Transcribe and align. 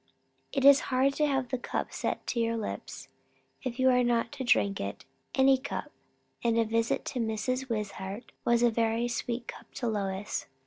It 0.51 0.65
is 0.65 0.79
hard 0.89 1.13
to 1.13 1.27
have 1.27 1.49
the 1.49 1.59
cup 1.59 1.93
set 1.93 2.25
to 2.25 2.39
your 2.39 2.57
lips, 2.57 3.07
if 3.61 3.77
you 3.77 3.91
are 3.91 4.03
not 4.03 4.31
to 4.31 4.43
drink 4.43 4.79
it; 4.81 5.05
any 5.35 5.59
cup; 5.59 5.91
and 6.43 6.57
a 6.57 6.65
visit 6.65 7.05
to 7.13 7.19
Mrs. 7.19 7.69
Wishart 7.69 8.31
was 8.43 8.63
a 8.63 8.71
very 8.71 9.07
sweet 9.07 9.45
cup 9.47 9.71
to 9.75 9.87
Lois. 9.87 10.47